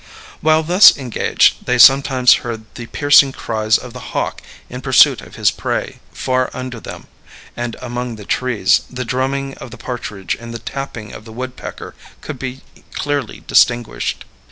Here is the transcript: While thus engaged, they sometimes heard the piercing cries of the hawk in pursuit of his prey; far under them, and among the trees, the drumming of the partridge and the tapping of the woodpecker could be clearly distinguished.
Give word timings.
While 0.41 0.63
thus 0.63 0.97
engaged, 0.97 1.67
they 1.67 1.77
sometimes 1.77 2.33
heard 2.41 2.65
the 2.73 2.87
piercing 2.87 3.33
cries 3.33 3.77
of 3.77 3.93
the 3.93 4.09
hawk 4.17 4.41
in 4.67 4.81
pursuit 4.81 5.21
of 5.21 5.35
his 5.35 5.51
prey; 5.51 5.99
far 6.11 6.49
under 6.55 6.79
them, 6.79 7.05
and 7.55 7.75
among 7.81 8.15
the 8.15 8.25
trees, 8.25 8.81
the 8.89 9.05
drumming 9.05 9.53
of 9.59 9.69
the 9.69 9.77
partridge 9.77 10.33
and 10.39 10.55
the 10.55 10.57
tapping 10.57 11.13
of 11.13 11.23
the 11.23 11.31
woodpecker 11.31 11.93
could 12.21 12.39
be 12.39 12.61
clearly 12.95 13.43
distinguished. 13.45 14.25